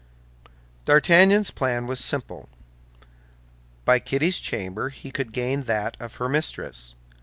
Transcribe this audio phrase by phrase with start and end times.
[0.85, 2.49] D'Artagnan's plan was very simple.
[3.85, 6.95] By Kitty's chamber he could gain that of her mistress.